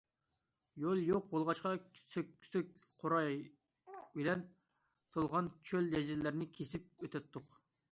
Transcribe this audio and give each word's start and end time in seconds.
يول 0.83 0.99
يوق 1.09 1.27
بولغاچقا 1.33 1.73
سۆكسۆك، 2.03 2.71
قوراي 3.03 3.37
بىلەن 4.17 4.43
تولغان 5.19 5.53
چۆل- 5.71 5.93
جەزىرىلەرنى 5.95 6.51
كېسىپ 6.59 6.91
ئۆتەتتۇق. 7.09 7.57